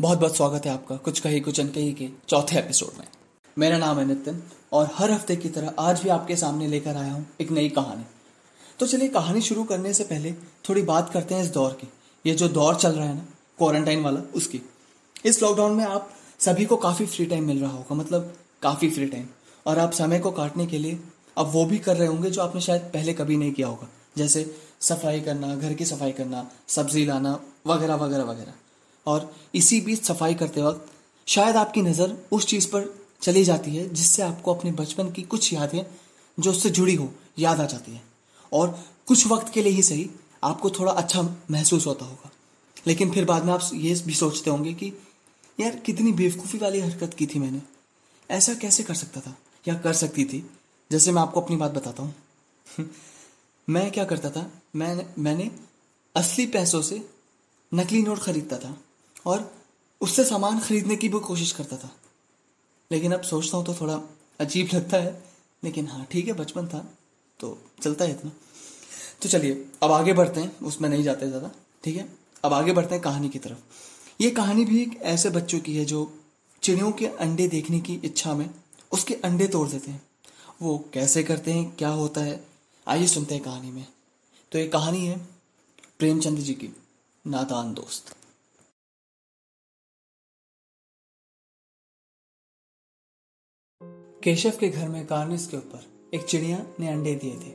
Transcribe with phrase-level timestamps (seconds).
[0.00, 3.06] बहुत बहुत स्वागत है आपका कुछ कही, कुछ अनकही के चौथे एपिसोड में।
[3.56, 7.12] मेरा नाम है नितिन और हर हफ़्ते की तरह आज भी आपके सामने लेकर आया
[7.12, 8.04] हूँ एक नई कहानी।
[8.80, 10.32] तो चलिए कहानी शुरू करने से पहले
[10.68, 11.88] थोड़ी बात करते हैं इस दौर की।
[12.24, 13.24] ये जो दौर चल रहा है ना
[13.58, 14.60] क्वारंटाइन वाला, उसकी।
[15.24, 19.06] इस लॉकडाउन में आप सभी को काफ़ी फ्री टाइम मिल रहा होगा मतलब काफ़ी फ्री
[19.06, 19.26] टाइम
[19.66, 20.98] और आप समय को काटने के लिए
[21.36, 24.44] अब वो भी कर रहे होंगे जो आपने शायद पहले कभी नहीं किया होगा। जैसे
[24.80, 28.54] सफ़ाई करना, घर की सफ़ाई करना, सब्ज़ी लाना, वगैरह वगैरह वगैरह।
[29.08, 30.92] और इसी बीच सफ़ाई करते वक्त
[31.26, 35.52] शायद आपकी नज़र उस चीज़ पर चली जाती है जिससे आपको अपने बचपन की कुछ
[35.52, 35.82] यादें
[36.40, 38.02] जो उससे जुड़ी हो, याद आ जाती है।
[38.52, 40.10] और कुछ वक्त के लिए ही सही,
[40.44, 42.30] आपको थोड़ा अच्छा महसूस होता होगा।
[42.86, 44.92] लेकिन फिर बाद में आप ये भी सोचते होंगे कि
[45.60, 47.62] यार, कितनी बेवकूफ़ी वाली हरकत की थी मैंने।
[48.30, 49.38] ऐसा कैसे कर सकता था?
[49.68, 50.50] या कर सकती थी?
[50.92, 52.14] जैसे मैं आपको अपनी बात बताता हूँ।
[53.70, 54.52] मैं क्या करता था?
[54.76, 55.50] मैं मैंने
[56.16, 57.08] असली पैसों से
[57.74, 58.76] नकली नोट खरीदता था।
[59.28, 59.50] और
[60.00, 61.90] उससे सामान खरीदने की भी कोशिश करता था।
[62.90, 64.00] लेकिन अब सोचता हूँ तो थोड़ा
[64.40, 65.22] अजीब लगता है।
[65.62, 66.78] लेकिन हाँ ठीक है, बचपन था
[67.40, 68.30] तो चलता है इतना।
[69.22, 71.50] तो चलिए, अब आगे बढ़ते हैं, उसमें नहीं जाते ज़्यादा,
[71.84, 72.08] ठीक है?
[72.44, 75.84] अब आगे बढ़ते हैं कहानी की तरफ़। ये कहानी भी एक ऐसे बच्चों की है
[75.84, 76.12] जो
[76.62, 78.48] चिड़ियों के अंडे देखने की इच्छा में
[78.92, 80.02] उसके अंडे तोड़ देते हैं।
[80.62, 82.44] वो कैसे करते हैं, क्या होता है,
[82.86, 83.86] आइए सुनते हैं कहानी में।
[84.52, 85.18] तो ये कहानी है
[85.98, 86.72] प्रेमचंद जी की,
[87.24, 88.14] नादान दोस्त।
[94.28, 95.84] केशव के घर में कार्निस के ऊपर
[96.14, 97.52] एक चिड़िया ने अंडे दिए थे।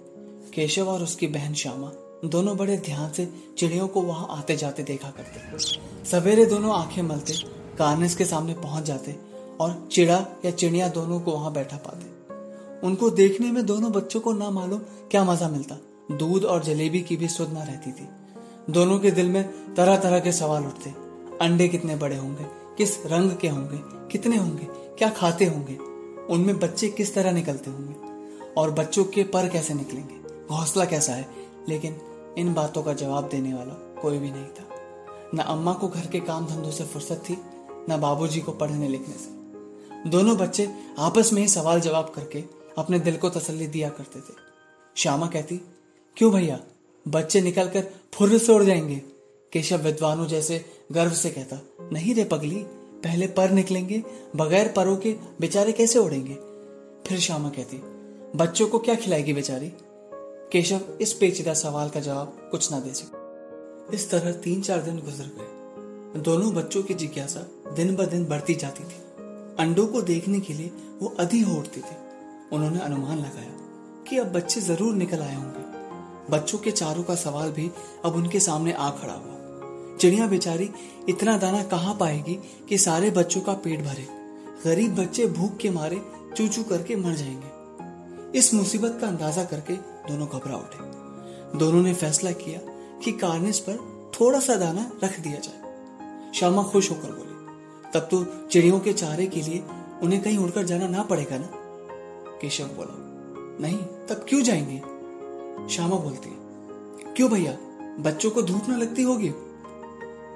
[0.53, 1.91] केशव और उसकी बहन श्यामा
[2.25, 3.25] दोनों बड़े ध्यान से
[3.57, 5.57] चिड़ियों को वहाँ आते जाते देखा करते
[6.05, 7.33] सवेरे दोनों आँखें मलते
[7.77, 9.15] कार्निस के सामने पहुँच जाते
[9.59, 14.33] और चिड़ा या चिड़िया दोनों को वहाँ बैठा पाते। उनको देखने में दोनों बच्चों को
[14.33, 14.79] ना मालूम
[15.11, 15.77] क्या मज़ा मिलता।
[16.11, 18.09] दूध और जलेबी की भी सुध ना रहती थी।
[18.69, 20.89] दोनों के दिल में तरह तरह के सवाल उठते।
[21.41, 22.45] अंडे कितने बड़े होंगे,
[22.77, 23.79] किस रंग के होंगे,
[24.11, 25.92] कितने होंगे, क्या खाते होंगे?
[26.29, 28.13] उनमें बच्चे किस तरह निकलते होंगे?
[28.57, 30.15] और बच्चों के पर कैसे निकलेंगे?
[30.53, 31.29] हौसला कैसा है?
[31.69, 32.01] लेकिन
[32.37, 34.69] इन बातों का जवाब देने वाला कोई भी नहीं था।
[35.35, 37.37] न अम्मा को घर के काम धंधों से फुर्सत थी,
[37.89, 39.43] न बाबूजी को पढ़ने लिखने से।
[40.09, 40.69] दोनों बच्चे
[40.99, 42.43] आपस में ही सवाल जवाब करके
[42.77, 44.33] अपने दिल को तसल्ली दिया करते थे।
[44.97, 45.57] श्यामा कहती,
[46.17, 46.59] क्यों भैया?
[47.07, 49.01] बच्चे निकलकर फुर्र से उड़ जाएँगे।
[49.53, 51.61] केशव विद्वानों जैसे गर्व से कहता,
[51.91, 52.65] नहीं रे पगली
[53.03, 54.03] पहले पर निकलेंगे,
[54.35, 56.33] बगैर परों के बेचारे कैसे उड़ेंगे?
[57.07, 57.81] फिर श्यामा कहती,
[58.35, 59.73] बच्चों को क्या खिलाएगी बेचारी?
[60.51, 64.99] केशव इस पेचीदा सवाल का जवाब कुछ ना दे सके। इस तरह तीन चार दिन
[64.99, 68.95] गुजर गए। दोनों बच्चों की जिज्ञासा दिन ब दिन बढ़ती जाती थी।
[69.59, 70.71] अंडों को देखने के लिए
[71.01, 71.95] वो अधि हो उठती थी।
[72.51, 73.51] उन्होंने अनुमान लगाया
[74.09, 75.63] कि अब बच्चे ज़रूर निकल आए होंगे।
[76.31, 77.71] बच्चों के चारों का सवाल भी
[78.05, 79.32] अब उनके सामने आ खड़ा हुआ।
[80.03, 80.71] चिड़िया बेचारी
[81.09, 84.07] इतना दाना कहाँ पाएगी कि सारे बच्चों का पेट भरे?
[84.65, 86.01] गरीब बच्चे भूख के मारे
[86.37, 90.77] चू चू करके मर जाएँगे। इस मुसीबत का अंदाज़ा करके दोनों घबरा उठे।
[91.57, 92.59] दोनों ने फैसला किया
[92.99, 93.77] कि कार्निस पर
[94.19, 95.73] थोड़ा सा दाना रख दिया जाए।
[96.35, 97.53] श्यामा खुश होकर बोली,
[97.91, 99.63] तब तो चिड़ियों के चारे के लिए
[100.03, 101.49] उन्हें कहीं उड़कर जाना ना पड़ेगा ना?
[102.41, 102.93] केशव बोला,
[103.61, 104.79] नहीं, तब क्यों जाएँगे?
[105.75, 106.29] श्यामा बोलती,
[107.13, 107.57] क्यों भैया?
[107.99, 109.33] बच्चों को धूप ना लगती होगी?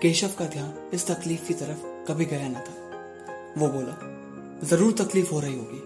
[0.02, 2.74] केशव का ध्यान इस तकलीफ़ की तरफ़ कभी गया न था।
[3.58, 4.00] वो बोला,
[4.68, 5.81] ज़रूर तकलीफ़ हो रही होगी।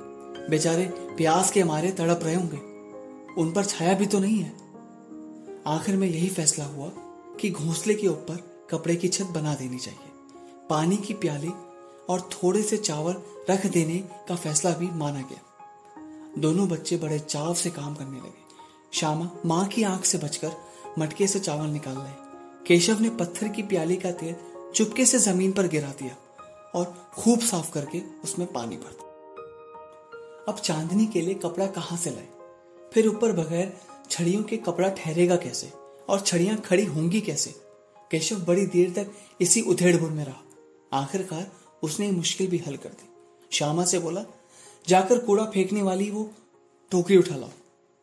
[0.50, 0.86] बेचारे
[1.18, 2.58] प्यास के मारे तड़प रहे होंगे।
[3.42, 4.54] उन पर छाया भी तो नहीं है।
[5.68, 6.92] आखिर में यही फैसला हुआ
[7.40, 10.12] कि घोंसले के ऊपर कपड़े की छत बना देनी चाहिए।
[10.70, 11.52] पानी की प्याली
[12.10, 13.16] और थोड़े से चावल
[13.50, 15.42] रख देने का फैसला भी माना गया।
[16.38, 18.42] दोनों बच्चे बड़े चाव से काम करने लगे।
[18.94, 20.52] श्यामा माँ की आँख से बचकर
[21.00, 22.21] मटके से चावल निकाल रहे।
[22.68, 24.36] केशव ने पत्थर की प्याली का तेल
[24.76, 26.18] चुपके से ज़मीन पर गिरा दिया
[26.76, 29.12] और खूब साफ़ करके उसमें पानी भर दिया।
[30.50, 32.28] अब चांदनी के लिए कपड़ा कहाँ से लाए?
[32.94, 33.78] फिर ऊपर बगैर
[34.10, 35.74] छड़ियों के कपड़ा ठहरेगा कैसे?
[36.10, 37.56] और छड़ियाँ खड़ी होंगी कैसे?
[38.12, 39.12] केशव बड़ी देर तक
[39.42, 40.42] इसी उधेड़बुड़ में रहा।
[40.94, 41.52] आखिरकार
[41.84, 43.10] उसने मुश्किल भी हल कर दी।
[43.52, 44.26] श्यामा से बोला,
[44.88, 46.32] जाकर कूड़ा फेंकने वाली वो
[46.92, 47.50] टोकरी उठा लाओ।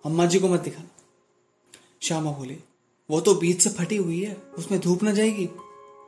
[0.05, 0.89] अम्मा जी को मत दिखाना।
[2.03, 2.59] श्यामा बोली
[3.11, 5.45] वो तो बीच से फटी हुई है, उसमें धूप न जाएगी।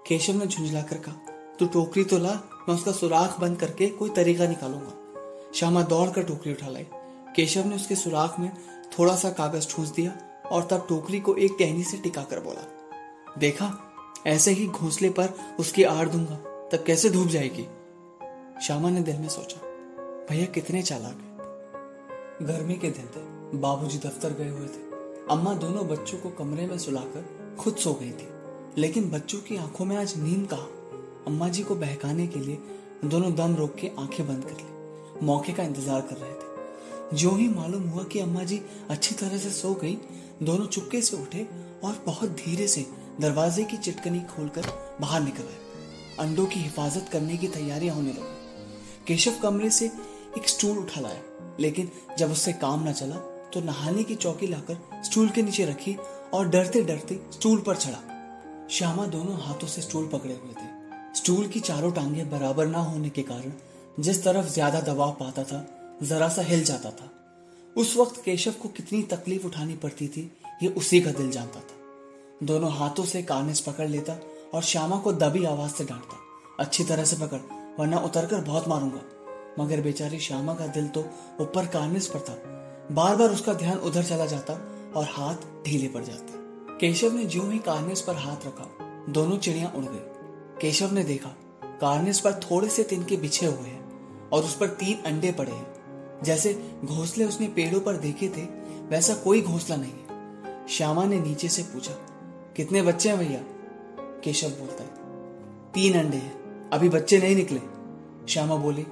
[0.07, 1.15] केशव ने झुंझला कर कहा,
[1.59, 2.33] तू टोकरी तो ला,
[2.69, 6.87] मैं उसका सुराख बंद करके कोई तरीका निकालूँगा। श्यामा दौड़कर टोकरी उठा लाई।
[7.37, 8.51] केशव ने उसके सुराख में
[8.99, 10.13] थोड़ा सा कागज़ ठूस दिया
[10.53, 12.67] और तब टोकरी को एक टहनी से टिका कर बोला,
[13.39, 13.73] देखा,
[14.27, 16.37] ऐसे ही घोंसले पर उसकी आड़ दूँगा,
[16.69, 17.67] तब कैसे धूप जाएगी?
[18.67, 19.61] श्यामा ने दिल में सोचा,
[20.31, 24.91] भैया, कितने चालाक है। गर्मी के दिन थे, बाबूजी दफ्तर गए हुए थे।
[25.31, 29.85] अम्मा दोनों बच्चों को कमरे में सुलाकर खुद सो गई थी। लेकिन बच्चों की आँखों
[29.85, 30.67] में आज नींद कहा?
[31.27, 32.59] अम्मा जी को बहकाने के लिए
[33.05, 37.31] दोनों दम रोक के आँखें बंद कर ली। मौके का इंतज़ार कर रहे थे। जो
[37.31, 38.61] ही मालूम हुआ कि अम्मा जी
[38.91, 39.97] अच्छी तरह से सो गई,
[40.43, 41.47] दोनों चुपके से उठे
[41.85, 42.87] और बहुत धीरे से
[43.21, 44.67] दरवाजे की चिटकनी खोलकर
[45.01, 49.87] बाहर निकल आए। अंडों की हिफाजत करने की तैयारियाँ होने लगी। केशव कमरे से
[50.39, 51.23] एक स्टूल उठा लाया,
[51.61, 55.97] लेकिन जब उससे काम न चला तो नहाने की चौकी लाकर स्टूल के नीचे रखी
[56.35, 60.69] और डरते डरते स्टूल पर चढ़ा। श्यामा दोनों हाथों से स्टूल पकड़े हुए थे।
[61.15, 63.53] स्टूल की चारों टांगे बराबर ना होने के कारण
[63.99, 65.67] जिस तरफ़ ज़्यादा दबाव पाता था,
[66.03, 67.11] जरा सा हिल जाता था।
[67.77, 70.31] उस वक्त केशव को कितनी तकलीफ़ उठानी पड़ती थी,
[70.63, 74.17] ये उसी का दिल जानता था। दोनों हाथों से कार्निस पकड़ लेता
[74.55, 76.17] और श्यामा को दबी आवाज़ से डांटता,
[76.61, 77.41] अच्छी तरह से पकड़,
[77.79, 79.01] वरना उतरकर बहुत मारूँगा।
[79.59, 81.01] मगर बेचारी श्यामा का दिल तो
[81.41, 82.35] ऊपर कार्निस पर था।
[82.91, 84.53] बार बार उसका ध्यान उधर चला जाता
[84.97, 85.35] और हाथ
[85.65, 86.39] ढीले पड़ जाते।
[86.79, 88.67] केशव ने जो ही कार्नेस पर हाथ रखा,
[89.09, 89.99] दोनों चिड़िया उड़ गई।
[90.61, 91.29] केशव ने देखा
[91.81, 96.23] कार्नेस पर थोड़े से तिनके बिछे हुए हैं और उस पर तीन अंडे पड़े हैं।
[96.25, 96.55] जैसे
[96.85, 98.43] घोंसले उसने पेड़ों पर देखे थे,
[98.89, 101.95] वैसा कोई घोंसला नहीं है। श्यामा ने नीचे से पूछा,
[102.57, 103.41] कितने बच्चे हैं भैया?
[104.25, 104.91] केशव बोलता है,
[105.75, 107.61] तीन अंडे हैं, अभी बच्चे नहीं निकले।
[108.33, 108.87] श्यामा बोली,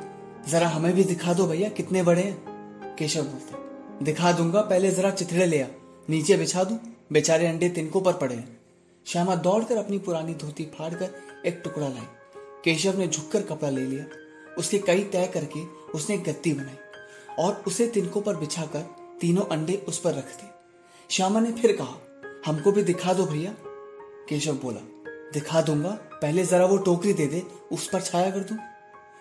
[0.48, 2.96] जरा हमें भी दिखा दो भैया, कितने बड़े हैं?
[2.98, 3.67] केशव बोलता है
[4.02, 5.66] दिखा दूँगा, पहले जरा चिथड़े ले आ।
[6.08, 6.78] नीचे बिछा दू।
[7.12, 8.58] बेचारे अंडे तिनकों पर पड़े हैं।
[9.06, 12.06] श्यामा दौड़कर अपनी पुरानी धोती फाड़कर एक टुकड़ा लाई
[12.64, 14.04] केशव ने झुककर कपड़ा ले लिया।
[14.58, 15.62] उसके कई तय करके
[15.94, 16.76] उसने गत्ती बनाई
[17.38, 18.84] और उसे तिनकों पर बिछाकर
[19.20, 20.50] तीनों अंडे उस पर रख दिए।
[21.10, 21.94] श्यामा ने फिर कहा,
[22.46, 23.54] हमको भी दिखा दो भैया।
[24.28, 24.80] केशव बोला,
[25.32, 27.42] दिखा दूँगा। पहले जरा वो टोकरी दे दे,
[27.72, 28.56] उस पर छाया कर दू।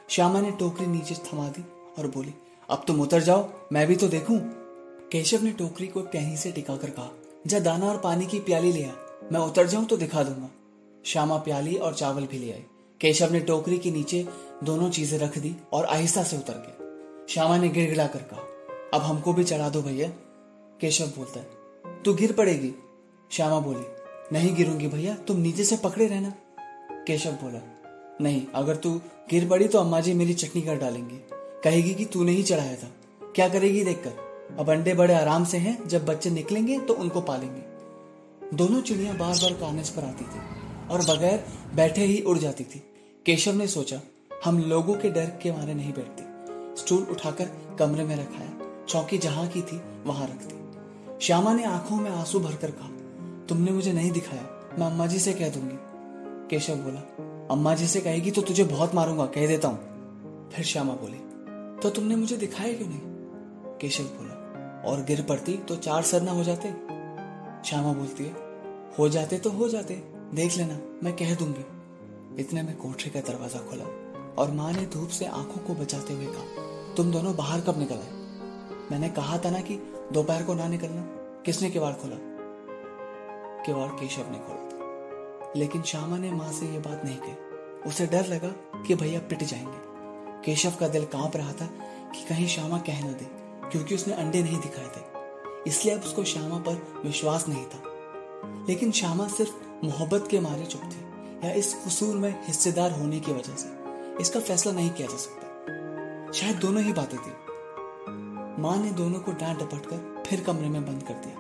[0.09, 1.65] श्यामा ने टोकरी नीचे थमा दी
[1.97, 2.33] और बोली,
[2.69, 4.39] अब तुम उतर जाओ, मैं भी तो देखूँ।
[5.11, 7.11] केशव ने टोकरी को टहनी से टिकाकर कहा,
[7.47, 8.91] जा दाना और पानी की प्याली ले आ,
[9.31, 10.49] मैं उतर जाऊँ तो दिखा दूँगा।
[11.05, 12.63] श्यामा प्याली और चावल भी ले आई।
[13.01, 14.25] केशव ने टोकरी के नीचे
[14.63, 18.41] दोनों चीज़ें रख दी और आहिस्ता से उतर गया। श्यामा ने गिड़गिड़ा कर कहा,
[18.93, 20.09] अब हमको भी चढ़ा दो भैया।
[20.81, 22.73] केशव बोलता है, तू गिर पड़ेगी।
[23.31, 23.85] श्यामा बोली,
[24.31, 26.33] नहीं गिरूँगी भैया, तुम नीचे से पकड़े रहना।
[27.07, 27.61] केशव बोला,
[28.21, 28.95] नहीं, अगर तू
[29.29, 31.23] गिर पड़ी तो अम्मा जी मेरी चटनी कर डालेंगी।
[31.63, 32.91] कहेगी कि तूने ही चढ़ाया था।
[33.35, 34.26] क्या करेगी देखकर?
[34.59, 39.35] अब अंडे बड़े आराम से हैं। जब बच्चे निकलेंगे तो उनको पालेंगे। दोनों चिड़िया बार
[39.35, 40.41] बार कानस पर आती थी
[40.87, 41.43] और बगैर
[41.75, 42.83] बैठे ही उड़ जाती थी।
[43.25, 43.99] केशव ने सोचा,
[44.45, 47.49] हम लोगों के डर के मारे नहीं बैठते। स्टूल उठाकर
[47.79, 52.39] कमरे में रखाया। चौकी जहाँ की थी, वहाँ रख दी। श्यामा ने आँखों में आँसू
[52.39, 52.89] भरकर कहा,
[53.49, 54.45] तुमने मुझे नहीं दिखाया।
[54.79, 55.77] मैं अम्मा जी से कह दूँगी।
[56.49, 56.99] केशव बोला,
[57.51, 61.19] अम्मा जी से कहेगी तो तुझे बहुत मारूँगा, कह देता हूँ। फिर श्यामा बोली
[61.81, 62.99] तो तुमने मुझे दिखाया क्यों नहीं?
[63.81, 64.33] केशव बोला
[64.87, 66.71] और गिर पड़ती तो चार सर सरना हो जाते।
[67.69, 68.35] श्यामा बोलती है,
[68.99, 69.93] हो जाते तो हो जाते,
[70.33, 71.65] देख लेना, मैं कह दूँगी।
[72.41, 73.85] इतने में कोठरी का दरवाज़ा खोला
[74.41, 76.43] और माँ ने धूप से आँखों को बचाते हुए कहा,
[76.95, 78.11] तुम दोनों बाहर कब निकल आए?
[78.91, 79.75] मैंने कहा था ना कि
[80.13, 81.01] दोपहर को ना निकलना,
[81.45, 82.17] किसने किवाड़ खोला?
[83.65, 84.77] किवाड़ केशव ने खोला था।
[85.55, 87.33] लेकिन श्यामा ने माँ से यह बात नहीं कही।
[87.89, 89.77] उसे डर लगा कि भैया पिट जाएँगे।
[90.45, 91.65] केशव का दिल काँप रहा था
[92.15, 95.17] कि कहीं श्यामा कह न दे। क्योंकि उसने अंडे नहीं दिखाए थे।
[95.67, 97.83] इसलिए अब उसको श्यामा पर विश्वास नहीं था।
[98.69, 101.01] लेकिन श्यामा सिर्फ़ मोहब्बत के मारे चुप थी,
[101.47, 103.77] या इस कसूर में हिस्सेदार होने की वजह से।
[104.21, 105.41] इसका फैसला नहीं किया जा सकता।
[106.31, 107.31] शायद दोनों ही बातें थी।
[108.61, 111.35] माँ ने दोनों को डांट डपट कर फिर कमरे में बंद कर दिया,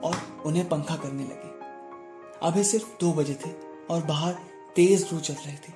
[0.00, 1.58] और उन्हें पंखा करने लगे।
[2.42, 3.50] अभी सिर्फ़ दो बजे थे,
[3.90, 4.32] और बाहर
[4.76, 5.74] तेज लू चल रही थी,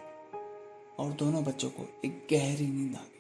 [0.99, 3.12] और दोनों बच्चों को एक गहरी नींद आ गई।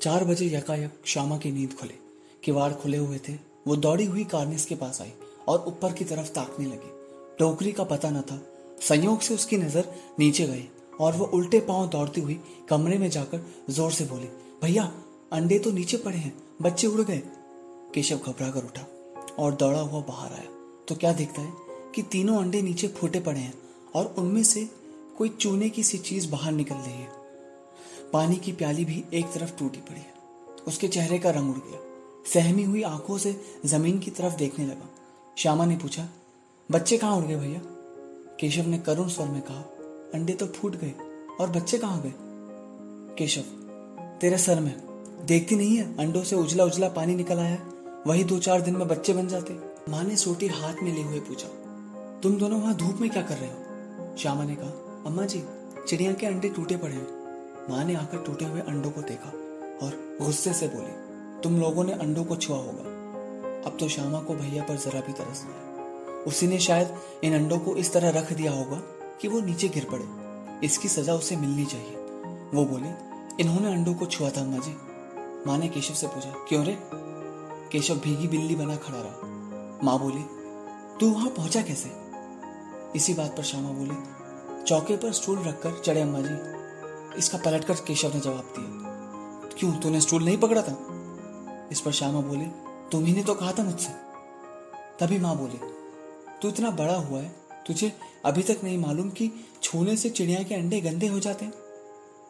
[0.00, 1.94] चार बजे यकायक श्यामा की नींद खुली।
[2.44, 3.32] किवाड़ खुले हुए थे।
[3.66, 5.12] वो दौड़ी हुई कार्निस के पास आई
[5.48, 6.90] और ऊपर की तरफ़ ताकने लगी।
[7.38, 8.40] टोकरी का पता न था।
[8.80, 10.68] संयोग से उसकी नज़र नीचे गई
[11.00, 14.28] और वो उल्टे पाँव दौड़ती हुई कमरे में जाकर ज़ोर से बोली,
[14.62, 14.92] भैया,
[15.32, 17.22] अंडे तो नीचे पड़े हैं। बच्चे उड़ गए।
[17.94, 18.86] केशव घबरा कर उठा
[19.38, 20.48] और दौड़ा हुआ बाहर आया।
[20.88, 21.52] तो क्या दिखता है
[21.94, 23.54] कि तीनों अंडे नीचे फूटे पड़े हैं
[23.94, 24.68] और उनमें से
[25.18, 27.23] कोई चूने की सी चीज़ बाहर निकल रही है।
[28.14, 30.12] पानी की प्याली भी एक तरफ़ टूटी पड़ी है।
[30.66, 31.78] उसके चेहरे का रंग उड़ गया।
[32.26, 33.34] सहमी हुई आँखों से
[33.66, 34.88] ज़मीन की तरफ़ देखने लगा।
[35.38, 36.06] श्यामा ने पूछा,
[36.70, 37.60] बच्चे कहाँ उड़ गए भैया?
[38.40, 39.60] केशव ने करुण स्वर में कहा,
[40.14, 40.92] अंडे तो फूट गए,
[41.40, 42.12] और बच्चे कहाँ गए?
[43.18, 43.40] केशव,
[44.20, 44.74] तेरे सर में,
[45.26, 45.96] देखती नहीं है?
[45.98, 47.58] अंडों से उजला उजला पानी निकल आया
[48.06, 51.20] वही दो चार दिन में बच्चे बन जाते। माँ ने सोटी हाथ में लिए हुए
[51.20, 51.48] पूछा,
[52.22, 54.16] तुम दोनों वहाँ धूप में क्या कर रहे हो?
[54.16, 55.42] श्यामा ने कहा, अम्मा जी,
[55.88, 57.23] चिड़िया के अंडे टूटे पड़े हैं।
[57.70, 59.28] माँ ने आकर टूटे हुए अंडों को देखा
[59.86, 62.92] और गुस्से से बोली, तुम लोगों ने अंडों को छुआ होगा।
[63.66, 66.94] अब तो श्यामा को भैया पर जरा भी तरस नहीं उसी ने शायद
[67.24, 68.76] इन अंडों को इस तरह रख दिया होगा
[69.20, 71.96] कि वो नीचे गिर पड़े। इसकी सजा उसे मिलनी चाहिए।
[72.54, 72.90] वो बोली,
[73.40, 74.76] इन्होंने अंडों को छुआ था, अम्मा जी।
[75.46, 76.78] माँ ने केशव से पूछा, क्यों रे?
[77.72, 80.24] केशव भीगी बिल्ली बना खड़ा रहा। माँ बोली,
[81.00, 81.90] तू वहाँ पहुँचा कैसे?
[82.96, 83.96] इसी बात पर श्यामा बोली,
[84.64, 86.63] चौके पर स्टूल रखकर चढ़े, अम्मा जी।
[87.18, 89.72] इसका पलटकर केशव ने जवाब दिया, क्यों?
[89.72, 90.76] तूने स्टूल नहीं पकड़ा था?
[91.72, 92.46] इस पर श्यामा बोली,
[92.92, 93.92] तुम ही ने तो कहा था मुझसे।
[95.00, 95.58] तभी माँ बोली,
[96.42, 97.34] तू इतना बड़ा हुआ है,
[97.66, 97.92] तुझे
[98.24, 99.30] अभी तक नहीं मालूम कि
[99.62, 101.52] छूने से चिड़िया के अंडे गंदे हो जाते हैं।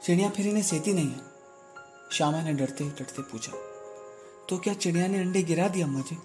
[0.04, 1.20] चिड़िया फिर इन्हें सेती नहीं है।
[2.12, 3.52] श्यामा ने डरते डरते पूछा
[4.48, 6.18] तो क्या चिड़िया ने अंडे गिरा दिया जी?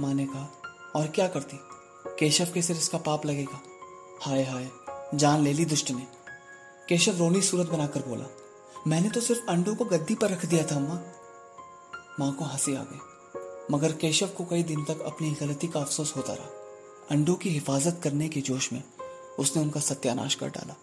[0.00, 0.48] माँ ने कहा,
[0.96, 1.58] और क्या करती?
[2.18, 3.60] केशव के सिर इसका पाप लगेगा।
[4.22, 4.68] हाय हाय,
[5.14, 6.06] जान ले ली दुष्ट ने।
[6.92, 8.24] केशव रोनी सूरत बनाकर बोला,
[8.86, 10.94] मैंने तो सिर्फ़ अंडों को गद्दी पर रख दिया था, अम्मा।
[12.20, 12.98] माँ को हँसी आ गई,
[13.70, 16.46] मगर केशव को कई दिन तक अपनी गलती का अफसोस होता रहा।
[17.10, 18.82] अंडों की हिफाजत करने के जोश में
[19.38, 20.76] उसने उनका सत्यानाश कर डाला।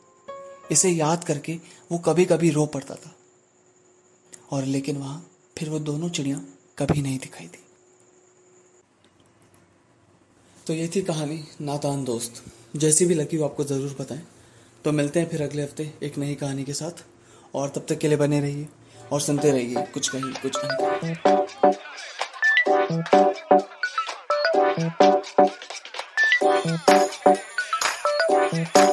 [0.72, 1.60] इसे याद करके
[1.92, 3.16] वो कभी कभी रो पड़ता था।
[4.51, 6.42] और लेकिन वहाँ फिर वो दोनों चिड़िया
[6.80, 7.63] कभी नहीं दिखाई दी।
[10.68, 12.44] तो ये थी कहानी, नातान दोस्त।
[12.75, 14.28] जैसी भी लगी वो आपको ज़रूर बताएँ।
[14.86, 17.03] तो मिलते हैं फिर अगले हफ़्ते एक नई कहानी के साथ
[17.55, 18.67] और तब तक के लिए बने रहिए
[19.12, 20.57] और सुनते रहिए कुछ कहीं, कुछ
[28.75, 28.88] you.